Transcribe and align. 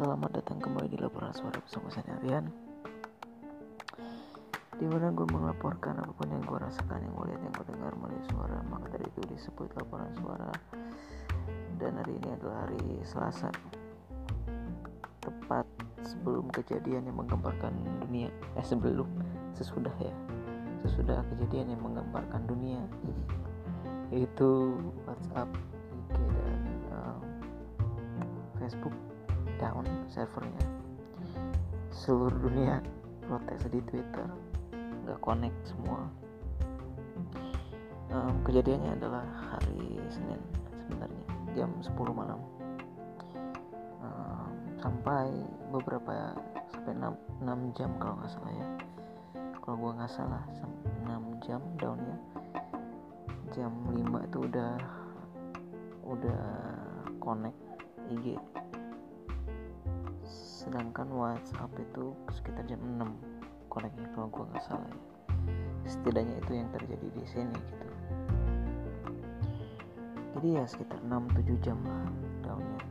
Selamat 0.00 0.32
datang 0.32 0.56
kembali 0.64 0.88
di 0.88 0.96
laporan 0.96 1.28
suara 1.36 1.60
bersama 1.60 1.92
saya 1.92 2.16
Aryan 2.16 2.48
Di 4.80 4.88
mana 4.88 5.12
gue 5.12 5.28
melaporkan 5.28 5.92
apa 6.00 6.16
pun 6.16 6.32
yang 6.32 6.40
gue 6.40 6.56
rasakan, 6.56 7.04
yang 7.04 7.12
gue 7.12 7.26
lihat, 7.28 7.40
yang 7.44 7.52
gue 7.52 7.66
dengar 7.68 7.92
melalui 8.00 8.24
suara 8.32 8.64
Maka 8.64 8.96
dari 8.96 9.04
itu 9.12 9.28
disebut 9.28 9.68
laporan 9.76 10.08
suara. 10.16 10.48
Dan 11.76 12.00
hari 12.00 12.16
ini 12.16 12.32
adalah 12.32 12.64
hari 12.64 12.80
Selasa 13.04 13.52
Tepat 15.20 15.68
sebelum 16.00 16.48
kejadian 16.48 17.04
yang 17.04 17.20
menggemparkan 17.20 17.76
dunia. 18.00 18.32
Eh 18.56 18.64
sebelum, 18.64 19.04
sesudah 19.52 19.92
ya. 20.00 20.16
Sesudah 20.80 21.20
kejadian 21.28 21.76
yang 21.76 21.84
menggemparkan 21.84 22.48
dunia. 22.48 22.80
Itu 24.08 24.80
WhatsApp, 25.04 25.52
IG, 25.92 26.16
dan 26.16 26.60
um, 26.88 27.20
Facebook 28.56 28.96
down 29.60 29.84
servernya. 30.08 30.64
Seluruh 31.92 32.34
dunia 32.40 32.80
protes 33.28 33.68
di 33.68 33.84
Twitter 33.84 34.24
nggak 35.04 35.20
connect 35.20 35.58
semua. 35.68 36.08
Um, 38.10 38.42
kejadiannya 38.42 38.98
adalah 38.98 39.22
hari 39.54 40.00
Senin 40.10 40.40
sebenarnya 40.82 41.24
jam 41.54 41.70
10 41.78 41.92
malam. 42.10 42.40
Um, 44.00 44.50
sampai 44.80 45.30
beberapa 45.70 46.34
sampai 46.72 46.96
6, 46.96 47.44
6 47.44 47.76
jam 47.78 47.92
kalau 48.00 48.18
nggak 48.18 48.32
salah 48.32 48.52
ya. 48.56 48.68
Kalau 49.60 49.76
gua 49.76 49.92
nggak 50.00 50.10
salah 50.10 50.42
6 51.06 51.44
jam 51.46 51.60
downnya 51.78 52.18
jam 53.50 53.74
5 53.90 54.26
itu 54.30 54.38
udah 54.46 54.72
udah 56.06 56.42
connect 57.18 57.58
IG 58.10 58.38
sedangkan 60.60 61.08
WhatsApp 61.16 61.72
itu 61.80 62.12
sekitar 62.36 62.68
jam 62.68 62.80
6 62.84 63.08
koneknya 63.72 64.04
kalau 64.12 64.28
gue 64.28 64.44
nggak 64.52 64.64
salah 64.68 64.84
ya. 64.84 65.00
Setidaknya 65.88 66.36
itu 66.44 66.52
yang 66.52 66.68
terjadi 66.76 67.06
di 67.16 67.24
sini 67.24 67.56
gitu. 67.56 67.86
Jadi 70.36 70.48
ya 70.60 70.64
sekitar 70.68 71.00
6-7 71.08 71.64
jam 71.64 71.80
lah 71.80 72.04
daunnya 72.44 72.82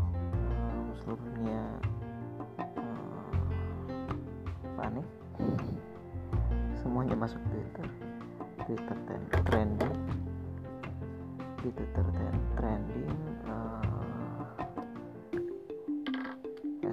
um, 0.00 0.86
seluruh 0.96 1.20
dunia 1.36 1.64
um, 2.80 3.44
panik 4.80 5.08
semuanya 6.84 7.16
masuk 7.16 7.40
Twitter. 7.48 7.88
Twitter 8.68 8.96
trending. 9.48 9.96
Di 11.64 11.68
Twitter 11.72 12.06
trending 12.60 13.16
uh, 13.48 13.93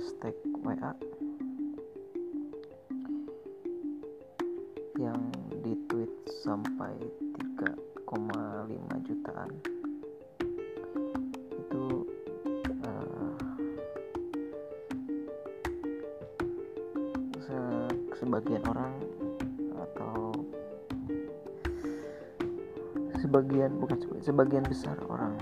hashtag 0.02 0.33
WA 0.66 0.97
yang 4.97 5.21
ditweet 5.61 6.09
sampai 6.41 6.89
3,5 7.61 8.09
jutaan. 9.05 9.49
Itu 11.53 12.09
uh, 12.81 13.38
se 17.45 17.57
sebagian 18.25 18.66
orang 18.73 18.97
atau 19.85 20.33
sebagian 23.22 23.77
bukan 23.77 24.02
sebagian 24.25 24.66
besar 24.66 24.97
orang 25.05 25.38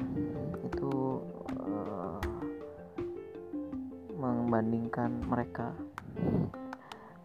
membandingkan 4.33 5.09
mereka. 5.25 5.73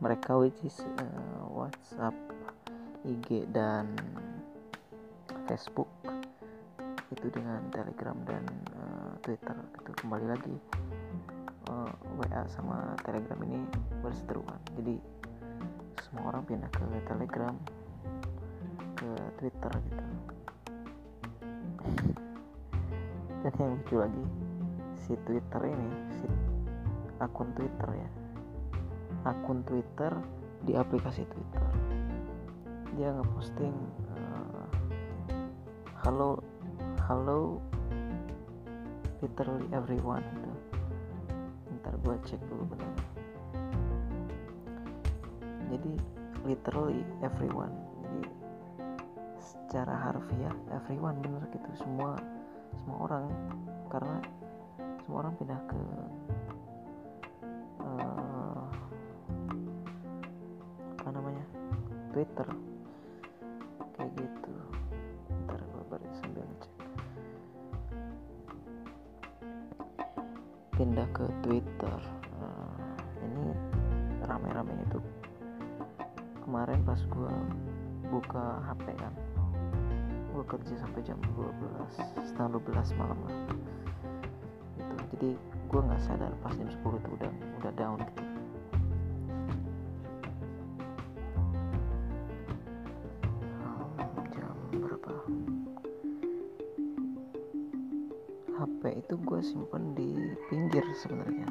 Mereka 0.02 0.36
which 0.36 0.60
is 0.64 0.84
uh, 1.00 1.44
WhatsApp, 1.48 2.14
IG 3.04 3.48
dan 3.52 3.94
Facebook. 5.46 5.88
Itu 7.12 7.30
dengan 7.30 7.62
Telegram 7.70 8.16
dan 8.26 8.44
uh, 8.74 9.12
Twitter. 9.22 9.56
Itu 9.80 9.90
kembali 10.00 10.26
lagi 10.28 10.56
uh, 11.70 11.92
WA 12.20 12.42
sama 12.50 12.96
Telegram 13.04 13.38
ini 13.44 13.64
berseteruan. 14.02 14.60
Jadi 14.76 14.96
semua 16.04 16.34
orang 16.34 16.42
pindah 16.46 16.70
ke 16.70 16.84
Telegram 17.08 17.54
ke 18.94 19.10
Twitter 19.40 19.72
gitu. 19.88 20.04
Dan 23.44 23.52
yang 23.60 23.76
lucu 23.76 23.96
lagi 24.00 24.24
si 25.04 25.12
Twitter 25.28 25.62
ini 25.68 25.90
si 26.16 26.26
akun 27.22 27.50
Twitter 27.54 27.88
ya. 27.94 28.08
Akun 29.28 29.62
Twitter 29.66 30.12
di 30.64 30.72
aplikasi 30.74 31.22
Twitter. 31.28 31.64
Dia 32.94 33.14
ngeposting 33.14 33.74
uh, 34.14 34.66
halo 36.06 36.40
halo 37.04 37.58
literally 39.20 39.66
everyone 39.74 40.22
gitu. 40.22 40.50
Ntar 41.82 41.94
gue 42.00 42.14
cek 42.24 42.40
dulu 42.48 42.64
benar 42.72 43.14
jadi 45.74 45.92
literally 46.46 47.02
everyone. 47.26 47.74
Jadi 48.04 48.22
secara 49.42 49.94
harfiah 50.06 50.54
everyone 50.70 51.18
bener 51.18 51.42
gitu. 51.50 51.68
Semua 51.74 52.14
semua 52.78 52.96
orang. 53.10 53.24
Karena 53.90 54.18
semua 55.04 55.26
orang 55.26 55.34
pindah 55.38 55.60
ke 55.66 55.80
Twitter. 62.14 62.46
Kayak 63.98 64.10
gitu. 64.22 64.54
Ntar 65.42 65.58
gue 65.58 65.82
balik 65.90 66.12
sambil 66.22 66.46
ngecek. 66.46 66.72
Pindah 70.78 71.08
ke 71.10 71.26
Twitter. 71.42 71.98
Uh, 72.38 72.94
ini 73.18 73.50
rame-rame 74.22 74.78
itu 74.86 75.02
kemarin 76.46 76.86
pas 76.86 77.02
gue 77.02 77.34
buka 78.14 78.62
HP 78.62 78.94
kan 78.94 79.14
gue 80.34 80.44
kerja 80.50 80.74
sampai 80.82 81.02
jam 81.02 81.18
12 81.34 82.30
setengah 82.30 82.62
12 82.62 82.94
malam 82.94 83.18
lah. 83.26 83.34
Gitu. 84.78 84.94
Jadi 85.18 85.30
gue 85.66 85.80
nggak 85.82 86.02
sadar 86.06 86.30
pas 86.46 86.54
jam 86.54 86.70
10 86.70 86.78
tuh 86.78 87.12
udah 87.18 87.32
udah 87.58 87.72
down 87.74 87.98
gitu 88.06 88.23
itu 99.04 99.20
gue 99.20 99.40
simpen 99.44 99.92
di 99.92 100.16
pinggir 100.48 100.80
sebenarnya. 100.96 101.44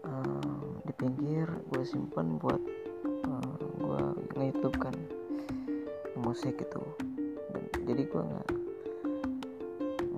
Uh, 0.00 0.80
di 0.88 0.92
pinggir 0.96 1.44
gue 1.68 1.84
simpen 1.84 2.40
buat 2.40 2.56
uh, 3.28 3.56
gue 3.60 4.02
nge-youtube 4.40 4.80
kan 4.80 4.96
musik 6.16 6.56
itu. 6.56 6.80
Dan, 7.52 7.64
jadi 7.84 8.02
gue 8.08 8.22
nggak 8.24 8.48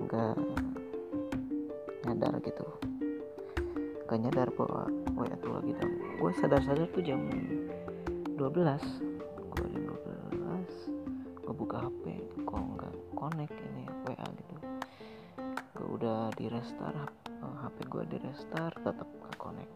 nggak 0.07 0.35
nyadar 2.07 2.33
gitu. 2.47 2.67
Gak 4.07 4.19
nyadar 4.19 4.47
bahwa 4.55 4.87
WA 5.17 5.35
tuh 5.43 5.59
lagi 5.59 5.75
dan 5.75 5.89
gue 6.23 6.31
sadar-sadar 6.39 6.87
tuh 6.95 7.03
jam 7.03 7.19
12 8.39 8.39
gue 8.39 9.67
jam 9.73 9.83
12 10.31 11.43
gue 11.43 11.53
buka 11.53 11.77
HP 11.87 12.03
kok 12.47 12.59
nggak 12.59 12.93
connect 13.13 13.55
ini 13.55 13.83
gue 13.87 14.02
udah 14.02 14.02
di 16.43 16.51
restart 16.51 17.23
HP 17.39 17.77
eh, 17.79 17.87
gue 17.87 18.03
di 18.11 18.17
restart 18.19 18.75
tetap 18.83 19.07
nggak 19.07 19.35
connect. 19.39 19.73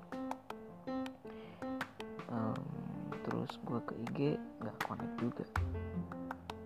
Um, 2.28 2.60
terus 3.24 3.56
gue 3.64 3.80
ke 3.88 3.94
IG 4.04 4.20
nggak 4.60 4.76
connect 4.84 5.16
juga. 5.16 5.48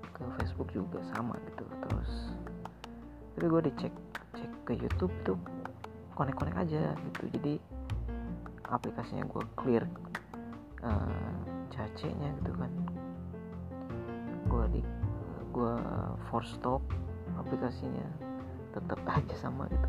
Ke 0.10 0.26
Facebook 0.42 0.74
juga 0.74 1.06
sama 1.14 1.38
gitu 1.54 1.70
terus 1.86 2.34
tapi 3.38 3.46
gue 3.46 3.62
dicek 3.70 3.94
cek 4.34 4.52
ke 4.66 4.74
YouTube 4.82 5.14
tuh 5.22 5.38
connect 6.18 6.42
connect 6.42 6.58
aja 6.58 6.98
gitu. 6.98 7.38
Jadi 7.38 7.54
aplikasinya 8.74 9.30
gue 9.30 9.44
clear 9.54 9.86
uh, 10.82 11.46
cace 11.70 12.10
nya 12.10 12.34
gitu 12.42 12.58
kan. 12.58 12.74
Gue 14.50 14.66
di 14.74 14.82
gue 15.54 15.76
force 16.26 16.58
stop 16.58 16.82
aplikasinya 17.38 18.31
tetap 18.72 19.00
aja 19.06 19.36
sama 19.38 19.68
gitu. 19.68 19.88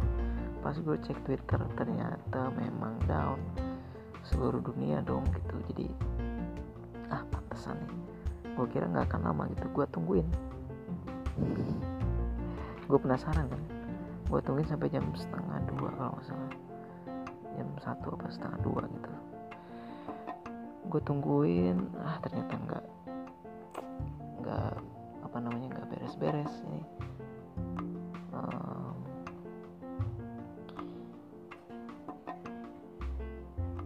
Pas 0.62 0.76
gue 0.79 0.96
cek 0.99 1.19
Twitter 1.26 1.61
ternyata 1.75 2.50
memang 2.55 2.94
down 3.06 3.38
seluruh 4.26 4.62
dunia 4.62 5.02
dong 5.02 5.26
gitu. 5.34 5.56
Jadi 5.73 5.87
ah 7.11 7.23
pantesan 7.31 7.79
nih. 7.82 8.00
Gue 8.55 8.67
kira 8.70 8.87
nggak 8.90 9.11
akan 9.11 9.20
lama 9.26 9.43
gitu. 9.55 9.67
Gue 9.75 9.87
tungguin. 9.90 10.29
Gue 12.87 12.99
penasaran 13.00 13.49
kan? 13.49 13.62
Gue 14.29 14.40
tungguin 14.44 14.69
sampai 14.69 14.88
jam 14.93 15.06
setengah 15.17 15.58
dua 15.73 15.88
kalau 15.96 16.12
nggak 16.19 16.26
salah. 16.26 16.52
Jam 17.58 17.69
satu 17.81 18.06
apa 18.14 18.26
setengah 18.31 18.58
dua 18.62 18.82
gitu. 18.87 19.12
Gue 20.93 21.00
tungguin 21.02 21.78
ah 22.02 22.20
ternyata 22.20 22.55
nggak 22.55 22.85
nggak 24.43 24.75
apa 25.23 25.37
namanya 25.38 25.69
nggak 25.78 25.88
beres-beres 25.94 26.52
ini 26.67 26.82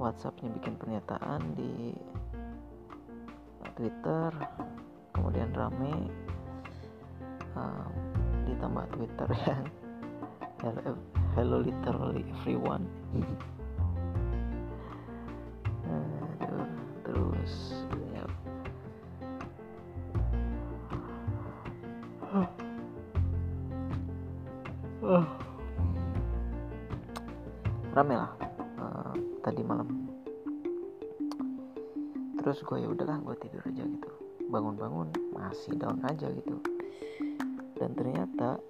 WhatsAppnya 0.06 0.54
bikin 0.54 0.78
pernyataan 0.78 1.58
di 1.58 1.90
Twitter 3.74 4.30
kemudian 5.10 5.50
rame 5.50 6.06
um, 7.58 7.90
ditambah 8.46 8.86
Twitter 8.94 9.26
yang 9.50 9.66
hello, 10.62 10.94
hello 11.34 11.58
literally 11.58 12.22
everyone. 12.38 12.86
Terus 17.02 17.82
ya. 18.14 18.24
Rame 27.90 28.14
lah 28.14 28.45
tadi 29.56 29.64
malam. 29.64 29.88
Terus 32.44 32.60
gue 32.60 32.76
ya 32.76 32.92
udahlah 32.92 33.24
gue 33.24 33.36
tidur 33.40 33.64
aja 33.64 33.88
gitu. 33.88 34.10
Bangun-bangun 34.52 35.08
masih 35.32 35.80
down 35.80 35.96
aja 36.04 36.28
gitu. 36.28 36.60
Dan 37.80 37.96
ternyata 37.96 38.60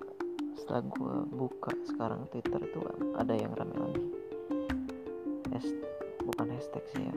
setelah 0.54 0.86
gue 0.86 1.16
buka 1.34 1.74
sekarang 1.90 2.30
Twitter 2.30 2.62
itu 2.62 2.78
ada 3.18 3.34
yang 3.34 3.50
rame 3.58 3.74
lagi. 3.74 4.04
Has, 5.50 5.66
bukan 6.22 6.54
hashtag 6.54 6.86
sih 6.94 7.02
ya 7.02 7.14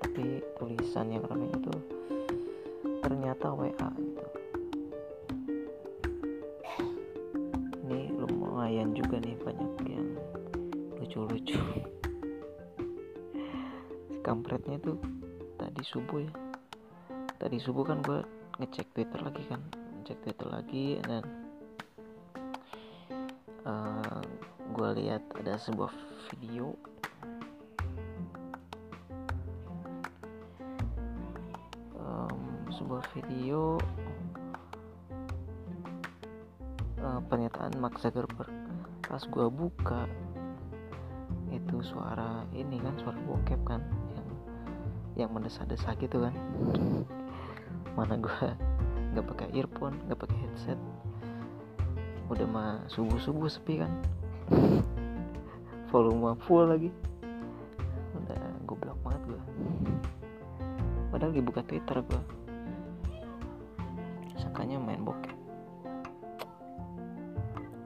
tapi 0.00 0.40
tulisan 0.56 1.12
yang 1.12 1.20
rame 1.28 1.52
itu 1.52 1.74
ternyata 3.04 3.52
WA 3.52 3.88
gitu. 4.00 4.24
Ini 7.84 8.16
lumayan 8.16 8.96
juga 8.96 9.20
nih 9.20 9.36
banyak 9.44 9.72
yang 9.92 10.08
lucu-lucu 10.96 11.60
kampretnya 14.20 14.76
tuh 14.80 15.00
tadi 15.56 15.82
subuh 15.84 16.20
ya. 16.20 16.32
Tadi 17.40 17.56
subuh 17.56 17.84
kan 17.88 18.04
gue 18.04 18.20
ngecek 18.60 18.92
Twitter 18.92 19.20
lagi 19.24 19.42
kan 19.48 19.60
ngecek 20.00 20.18
Twitter 20.24 20.48
lagi 20.48 20.86
dan 21.04 21.24
uh, 23.64 24.20
gue 24.76 24.88
lihat 25.00 25.24
ada 25.40 25.56
sebuah 25.56 25.92
video. 26.32 26.76
Um, 31.96 32.68
sebuah 32.72 33.04
video 33.16 33.80
uh, 37.00 37.20
pernyataan 37.24 37.76
Mark 37.80 37.96
Zuckerberg. 38.00 38.52
Pas 39.04 39.24
gue 39.24 39.46
buka 39.48 40.06
itu 41.50 41.82
suara 41.82 42.46
ini 42.54 42.78
kan 42.78 42.94
suara 43.02 43.18
bokep 43.26 43.60
kan 43.66 43.82
yang 45.20 45.32
mendesak-desak 45.36 46.00
gitu 46.00 46.24
kan. 46.24 46.34
Mana 47.94 48.16
gue 48.16 48.46
nggak 49.12 49.26
pakai 49.26 49.48
earphone 49.56 50.00
nggak 50.08 50.20
pakai 50.20 50.36
headset. 50.46 50.80
Udah 52.32 52.46
mah 52.46 52.70
subuh 52.88 53.20
subuh 53.20 53.48
sepi 53.50 53.84
kan. 53.84 53.92
Volume 55.92 56.38
full 56.46 56.64
lagi. 56.70 56.90
Udah 58.16 58.40
goblok 58.64 58.98
banget 59.04 59.22
gue 59.36 59.42
padahal 61.10 61.34
dibuka 61.34 61.60
twitter 61.66 62.00
gue 62.06 62.22
sangkanya 64.40 64.80
main 64.80 65.04
bokep. 65.04 65.36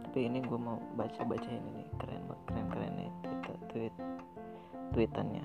Tapi 0.06 0.30
ini 0.30 0.38
gue 0.38 0.54
mau 0.54 0.78
baca 0.94 1.26
baca 1.26 1.50
ini. 1.50 1.82
Keren 1.98 2.22
banget 2.30 2.42
keren 2.46 2.66
keren 2.70 2.92
nih 2.94 3.10
tweet 3.42 3.60
tweet 3.72 3.94
tweetannya 4.94 5.42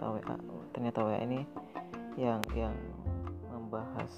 ternyata 0.00 0.32
WA 0.32 0.36
ternyata 0.72 0.98
WA 1.04 1.18
ini 1.20 1.40
yang 2.16 2.40
yang 2.56 2.72
membahas 3.52 4.12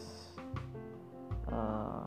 uh, 1.51 2.07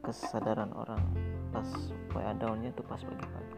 kesadaran 0.00 0.72
orang 0.72 1.04
pas 1.52 1.68
WA 2.16 2.32
downnya 2.40 2.72
tuh 2.72 2.88
pas 2.88 3.04
pagi-pagi. 3.04 3.56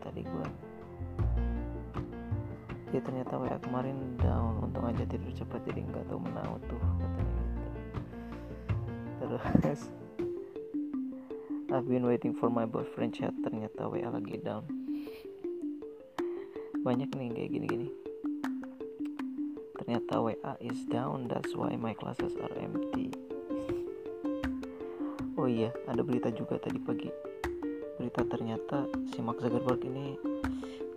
Tadi 0.00 0.26
gua 0.26 0.48
ya 2.90 2.98
ternyata 2.98 3.38
WA 3.38 3.54
kemarin 3.62 4.18
down 4.18 4.58
untung 4.66 4.82
aja 4.90 5.06
tidur 5.06 5.30
cepat 5.30 5.62
jadi 5.70 5.86
nggak 5.86 6.10
tahu 6.10 6.18
menau 6.18 6.58
tuh 6.66 6.89
I've 11.70 11.88
been 11.88 12.04
waiting 12.04 12.36
for 12.36 12.50
my 12.52 12.68
boyfriend 12.68 13.16
chat 13.16 13.32
ternyata 13.40 13.88
WA 13.88 14.12
lagi 14.12 14.36
down. 14.42 14.68
Banyak 16.84 17.08
nih 17.16 17.32
kayak 17.32 17.50
gini-gini. 17.56 17.88
Ternyata 19.80 20.20
WA 20.20 20.60
is 20.60 20.84
down 20.92 21.24
that's 21.24 21.56
why 21.56 21.72
my 21.80 21.96
classes 21.96 22.36
are 22.36 22.52
empty. 22.60 23.16
Oh 25.40 25.48
iya 25.48 25.72
ada 25.88 26.04
berita 26.04 26.28
juga 26.28 26.60
tadi 26.60 26.76
pagi. 26.76 27.08
Berita 27.96 28.28
ternyata 28.28 28.84
si 29.08 29.24
Mark 29.24 29.40
Zuckerberg 29.40 29.80
ini 29.88 30.20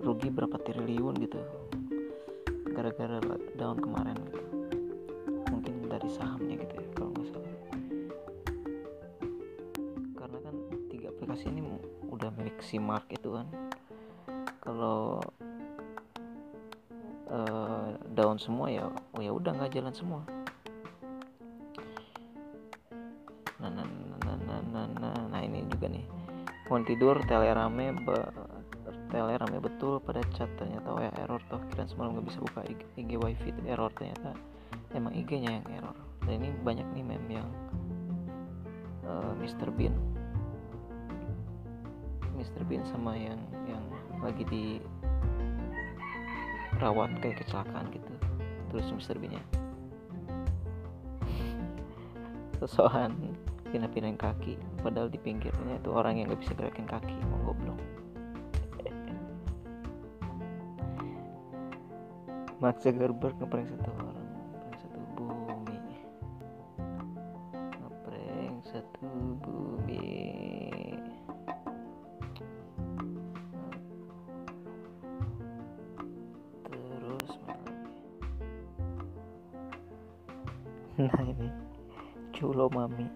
rugi 0.03 0.27
berapa 0.27 0.59
triliun 0.59 1.15
gitu. 1.21 1.39
Gara-gara 2.75 3.23
down 3.55 3.79
kemarin 3.79 4.19
gitu. 4.25 4.41
Mungkin 5.47 5.87
dari 5.87 6.09
sahamnya 6.11 6.59
gitu 6.59 6.75
ya 6.75 6.92
aplikasi 11.33 11.49
ini 11.49 11.65
udah 12.13 12.29
milik 12.37 12.61
si 12.61 12.77
Mark 12.77 13.09
itu 13.09 13.33
kan. 13.33 13.49
Kalau 14.61 15.17
uh, 17.25 17.97
down 18.13 18.37
semua 18.37 18.69
ya 18.69 18.85
oh 18.85 19.21
ya 19.21 19.33
udah 19.33 19.57
nggak 19.57 19.73
jalan 19.73 19.93
semua. 19.97 20.21
Nah 23.57 23.69
nah 23.73 23.81
nah 24.21 24.37
nah 24.45 24.59
nah 24.61 24.85
nah, 24.93 25.17
nah 25.33 25.41
ini 25.41 25.65
juga 25.73 25.89
nih. 25.89 26.05
Mau 26.69 26.77
tidur 26.85 27.17
tele 27.25 27.49
rame 27.49 27.97
tele 29.09 29.33
rame 29.33 29.57
betul 29.57 29.97
pada 30.05 30.21
chat 30.37 30.53
ternyata. 30.61 30.85
WA 30.93 31.09
error 31.17 31.41
toh 31.49 31.65
kira 31.73 31.89
semalam 31.89 32.13
nggak 32.13 32.29
bisa 32.29 32.39
buka 32.45 32.61
IG, 32.69 32.81
IG 32.93 33.11
wifi 33.17 33.49
error 33.65 33.89
ternyata. 33.97 34.37
Emang 34.93 35.17
IG 35.17 35.41
nya 35.41 35.57
yang 35.57 35.65
error. 35.81 35.97
Dan 36.29 36.45
ini 36.45 36.53
banyak 36.61 36.85
nih 36.93 37.01
meme 37.01 37.41
yang 37.41 37.49
uh, 39.09 39.33
Mr. 39.41 39.73
Bean 39.73 40.12
Mr. 42.43 42.67
Bean 42.67 42.83
sama 42.91 43.15
yang 43.15 43.39
yang 43.63 43.79
lagi 44.19 44.43
di 44.51 44.83
rawat 46.83 47.15
kayak 47.23 47.39
kecelakaan 47.39 47.87
gitu 47.95 48.11
terus 48.67 48.91
Mr. 48.91 49.15
Bean 49.15 49.39
nya 49.39 49.43
sosokan 52.59 53.15
pindah-pindahin 53.71 54.19
kaki 54.19 54.59
padahal 54.83 55.07
di 55.07 55.23
pinggirnya 55.23 55.79
itu 55.79 55.87
orang 55.95 56.19
yang 56.19 56.27
nggak 56.27 56.43
bisa 56.43 56.51
gerakin 56.59 56.83
kaki 56.83 57.15
mau 57.31 57.39
goblok 57.47 57.79
Mark 62.59 62.83
Zuckerberg 62.83 63.39
ngeprank 63.39 63.71
satu 63.71 63.87
orang 63.95 64.22
nah 81.11 81.25
ini. 81.25 81.49
Culo 82.31 82.71
mami. 82.71 83.07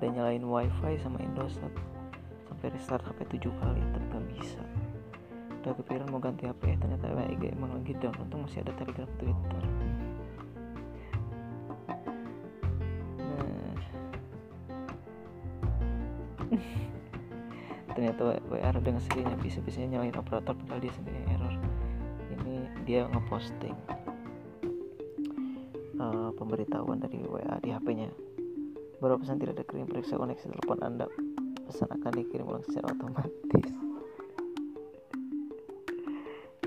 Udah 0.00 0.08
nyalain 0.10 0.44
wifi 0.44 0.96
sama 1.00 1.20
Indosat 1.20 1.70
sampai 2.48 2.70
restart 2.74 3.04
HP 3.04 3.40
7 3.40 3.50
kali 3.60 3.82
tetap 3.92 4.22
bisa. 4.32 4.62
Udah 5.64 5.72
kepikiran 5.76 6.08
mau 6.12 6.20
ganti 6.20 6.44
HP 6.48 6.76
ternyata 6.80 7.08
WIG 7.08 7.56
emang 7.56 7.72
lagi 7.72 7.92
down. 8.00 8.16
Untung 8.20 8.44
masih 8.44 8.60
ada 8.64 8.72
telegram 8.76 9.08
twitter. 9.20 9.62
Nah. 13.20 13.80
Ternyata 17.94 18.20
WA 18.50 18.70
dengan 18.82 18.98
sendirinya 18.98 19.38
bisa 19.38 19.62
bisanya 19.62 19.96
nyalain 19.98 20.18
operator 20.18 20.52
padahal 20.58 20.82
dia 20.82 20.92
sendiri 20.92 21.20
error. 21.30 21.54
Ini 22.34 22.66
dia 22.84 23.06
ngeposting 23.06 23.93
pemberitahuan 26.34 26.98
dari 27.00 27.22
WA 27.24 27.58
di 27.62 27.70
HP-nya 27.70 28.34
Baru 29.04 29.20
pesan 29.20 29.36
tidak 29.36 29.60
ada 29.60 29.64
kirim 29.68 29.84
periksa 29.84 30.16
koneksi 30.16 30.48
telepon 30.48 30.80
Anda. 30.80 31.04
Pesan 31.68 31.92
akan 31.92 32.12
dikirim 32.24 32.48
ulang 32.48 32.64
secara 32.64 32.88
otomatis. 32.96 33.68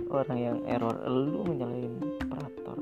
Orang 0.05 0.37
yang 0.37 0.61
error 0.69 1.01
lu 1.09 1.41
menyalain 1.49 1.97
operator. 1.97 2.77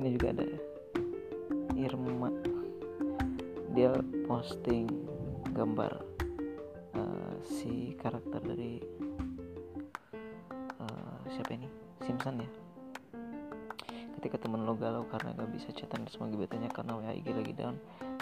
Ini 0.00 0.08
juga 0.16 0.26
ada 0.32 0.46
Irma. 1.76 2.32
Dia 3.76 3.92
posting 4.24 4.88
gambar 5.52 6.15
si 7.46 7.94
karakter 7.96 8.42
dari 8.42 8.82
siapa 11.26 11.52
ini? 11.58 11.68
Simpson 12.02 12.42
ya? 12.42 12.50
Ketika 14.18 14.40
temen 14.42 14.66
lo 14.66 14.74
galau 14.74 15.04
karena 15.06 15.34
gak 15.36 15.50
bisa 15.52 15.68
chatan 15.74 16.06
semua 16.10 16.32
gebetannya 16.32 16.70
karena 16.72 16.96
WA 16.98 17.12
IG 17.14 17.28
lagi 17.34 17.52
down 17.54 17.76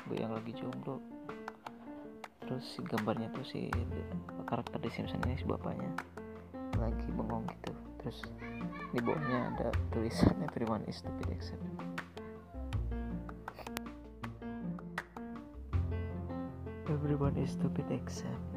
gue 0.08 0.16
yang 0.20 0.32
lagi 0.36 0.52
jomblo. 0.56 1.00
Terus 2.44 2.64
si 2.76 2.80
gambarnya 2.84 3.32
tuh 3.32 3.44
si 3.46 3.72
karakter 4.44 4.76
di 4.80 4.90
Simpson 4.92 5.20
ini 5.24 5.40
si 5.40 5.48
bapaknya 5.48 5.88
lagi 6.76 7.08
bengong 7.12 7.48
gitu. 7.48 7.72
Terus 8.04 8.18
di 8.92 9.00
bawahnya 9.00 9.56
ada 9.56 9.68
tulisan 9.90 10.36
everyone 10.44 10.84
is 10.86 11.00
stupid 11.00 11.28
except 11.32 11.64
everyone 16.86 17.34
is 17.40 17.50
stupid 17.56 17.88
except 17.90 18.53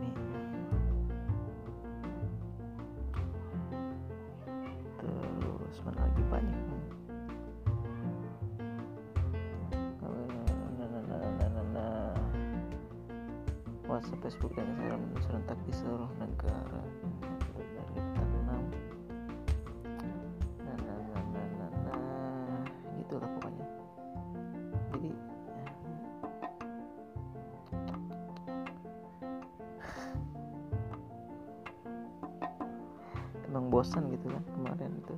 emang 33.58 33.74
bosan 33.74 34.06
gitu 34.14 34.30
kan 34.30 34.46
kemarin 34.54 34.94
itu. 35.02 35.18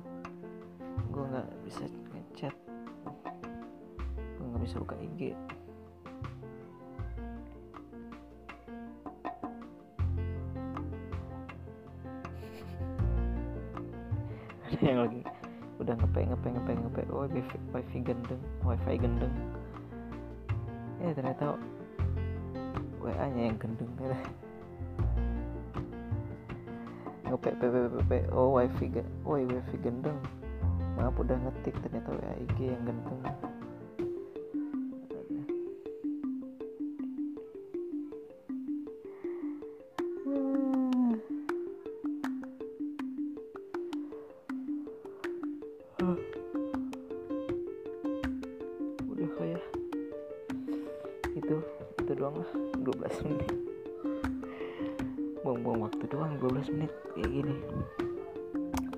Gue 1.12 1.28
nggak 1.28 1.44
bisa 1.68 1.84
ngechat. 2.16 2.56
Gue 4.40 4.44
nggak 4.48 4.64
bisa 4.64 4.80
buka 4.80 4.96
IG 4.96 5.36
yang 14.80 15.04
lagi 15.04 15.20
udah 15.76 15.92
ngepek 15.92 16.24
ngepek 16.32 16.50
ngepek 16.56 16.76
ngepek 16.80 17.06
oh 17.12 17.28
wifi, 17.28 17.60
wifi 17.76 17.98
gendeng 18.00 18.40
wifi 18.64 18.96
gendeng. 18.96 19.34
Ya 21.04 21.12
ternyata 21.12 21.60
wa 23.04 23.12
nya 23.36 23.52
yang 23.52 23.60
gendeng 23.60 23.92
ngepek 27.30 27.62
ppp 27.62 28.10
oh 28.34 28.58
wifi 28.58 28.90
oh 29.22 29.38
wifi 29.38 29.76
gendeng. 29.78 30.18
Maaf 30.98 31.14
udah 31.14 31.38
ngetik 31.38 31.78
ternyata 31.78 32.10
wa 32.10 32.34
ig 32.42 32.58
yang 32.58 32.82
gendeng. 32.82 33.22
Doang 52.20 52.36
lah. 52.36 52.48
12 52.84 53.24
menit 53.24 53.69
buang-buang 55.50 55.90
waktu 55.90 56.06
doang 56.06 56.38
12 56.38 56.78
menit 56.78 56.94
kayak 57.18 57.26
gini. 57.26 57.56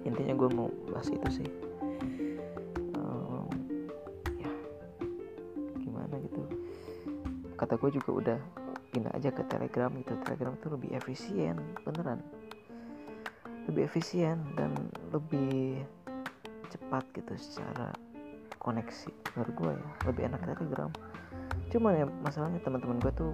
Intinya 0.05 0.37
gue 0.37 0.49
mau 0.53 0.69
bahas 0.93 1.09
itu 1.09 1.41
sih. 1.41 1.49
Um, 2.93 3.49
ya 4.37 4.53
gimana 5.81 6.13
gitu. 6.21 6.45
Kata 7.57 7.81
gue 7.81 7.91
juga 7.97 8.11
udah 8.13 8.39
pindah 8.93 9.17
aja 9.17 9.33
ke 9.33 9.41
telegram 9.49 9.97
itu 9.97 10.13
telegram 10.29 10.53
itu 10.53 10.69
lebih 10.69 10.91
efisien 10.93 11.57
beneran. 11.89 12.21
Lebih 13.73 13.89
efisien 13.89 14.37
dan 14.53 14.77
lebih 15.09 15.81
cepat 16.69 17.09
gitu 17.17 17.33
secara 17.41 17.97
koneksi. 18.61 19.09
Menurut 19.41 19.53
gue 19.57 19.73
ya 19.73 19.89
lebih 20.05 20.23
enak 20.29 20.45
telegram. 20.45 20.93
Cuman 21.73 21.93
ya 21.97 22.05
masalahnya 22.21 22.61
teman-teman 22.61 23.01
gue 23.01 23.13
tuh 23.17 23.33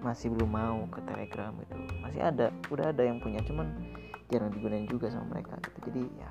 masih 0.00 0.32
belum 0.32 0.50
mau 0.50 0.80
ke 0.88 1.00
telegram 1.04 1.52
gitu. 1.60 1.74
Masih 2.00 2.20
ada 2.24 2.48
udah 2.72 2.92
ada 2.92 3.02
yang 3.04 3.20
punya 3.20 3.40
cuman 3.44 3.68
jarang 4.32 4.50
digunain 4.52 4.88
juga 4.88 5.12
sama 5.12 5.36
mereka 5.36 5.60
gitu. 5.60 5.78
Jadi 5.92 6.02
ya 6.16 6.30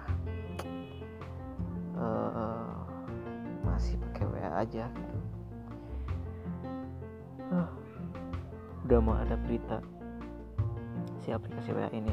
uh, 2.00 2.74
masih 3.62 3.96
pakai 4.10 4.26
wa 4.26 4.50
aja 4.58 4.86
gitu. 4.90 5.18
Uh, 7.50 7.70
udah 8.90 9.00
mau 9.02 9.16
ada 9.18 9.38
berita. 9.38 9.82
Si 11.22 11.30
aplikasi 11.30 11.76
wa 11.76 11.90
ini 11.94 12.10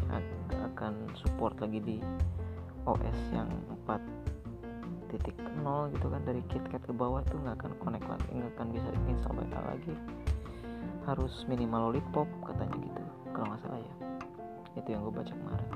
akan 0.52 1.08
support 1.16 1.56
lagi 1.62 1.80
di 1.80 1.96
OS 2.84 3.18
yang 3.32 3.48
4 3.88 3.96
titik 5.08 5.38
nol 5.64 5.88
gitu 5.96 6.12
kan. 6.12 6.20
Dari 6.26 6.44
KitKat 6.52 6.84
ke 6.84 6.92
bawah 6.92 7.24
tuh 7.24 7.40
nggak 7.40 7.56
akan 7.64 7.72
connect 7.80 8.06
lagi 8.10 8.30
nggak 8.34 8.52
akan 8.60 8.66
bisa 8.76 8.88
install 9.08 9.40
WA 9.40 9.60
lagi 9.64 9.94
harus 11.06 11.46
minimal 11.46 11.90
lollipop 11.90 12.26
katanya 12.42 12.76
gitu 12.82 13.02
kalau 13.30 13.54
nggak 13.54 13.62
salah 13.62 13.80
ya. 13.80 13.94
Itu 14.74 14.88
yang 14.90 15.06
gue 15.06 15.14
baca 15.14 15.32
kemarin. 15.32 15.70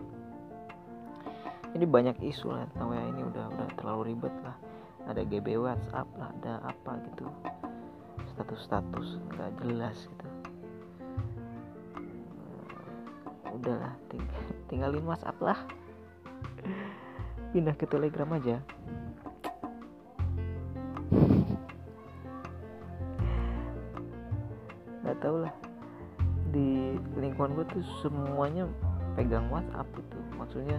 Jadi 1.71 1.85
banyak 1.87 2.17
isu 2.27 2.51
lah 2.51 2.67
tentang 2.75 2.91
WA 2.91 3.05
ini 3.07 3.23
udah 3.23 3.45
udah 3.55 3.69
terlalu 3.79 4.13
ribet 4.13 4.35
lah. 4.43 4.59
Ada 5.07 5.23
GB 5.23 5.55
WhatsApp 5.63 6.09
lah 6.19 6.29
ada 6.43 6.53
apa 6.67 6.93
gitu. 7.07 7.27
Status-status 8.35 9.23
nggak 9.31 9.51
jelas 9.63 9.97
gitu. 10.11 10.27
Udahlah 13.55 13.95
ting 14.11 14.27
tinggalin 14.69 15.07
WhatsApp 15.07 15.39
lah. 15.39 15.59
Pindah 17.55 17.75
ke 17.79 17.87
Telegram 17.87 18.31
aja 18.35 18.63
tuh 27.71 27.85
semuanya 28.03 28.67
pegang 29.15 29.47
WhatsApp 29.50 29.87
itu 29.95 30.19
maksudnya 30.35 30.79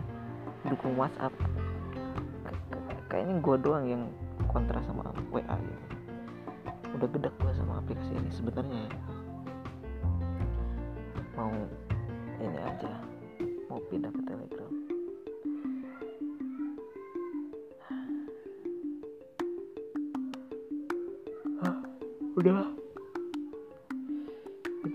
dukung 0.67 0.95
WhatsApp. 0.99 1.33
Kayaknya 3.11 3.35
gue 3.43 3.55
doang 3.59 3.85
yang 3.87 4.03
kontra 4.47 4.79
sama 4.87 5.11
WA 5.31 5.55
gitu. 5.59 5.85
Udah 6.95 7.07
gedek 7.11 7.33
gue 7.39 7.53
sama 7.55 7.79
aplikasi 7.83 8.11
ini 8.15 8.31
sebenarnya 8.31 8.87
ya. 8.87 8.91
Mau 11.35 11.51
ini 12.39 12.59
aja. 12.59 12.91
Mau 13.67 13.79
pindah 13.87 14.11
ke 14.11 14.21
Telegram. 14.27 14.71
Udahlah 22.31 22.70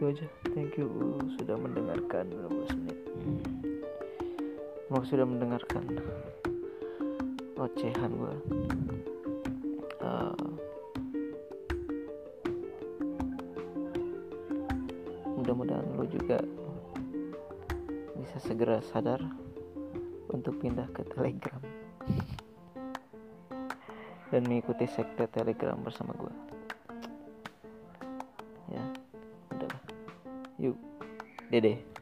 itu 0.07 0.23
aja. 0.23 0.27
Thank 0.55 0.79
you 0.79 0.87
sudah 1.35 1.59
mendengarkan 1.59 2.31
15 2.31 2.79
menit. 2.79 2.99
Mau 4.87 5.03
sudah 5.03 5.27
mendengarkan 5.27 5.83
ocehan 7.59 8.15
gue 8.15 8.35
uh, 9.99 10.47
mudah-mudahan 15.35 15.91
lo 15.99 16.07
juga 16.07 16.39
bisa 18.15 18.39
segera 18.39 18.79
sadar 18.95 19.19
untuk 20.31 20.55
pindah 20.63 20.87
ke 20.95 21.03
telegram. 21.11 21.59
Dan 24.31 24.47
mengikuti 24.47 24.87
sekte 24.87 25.27
telegram 25.27 25.83
bersama 25.83 26.15
gue 26.15 26.56
dede 31.61 31.96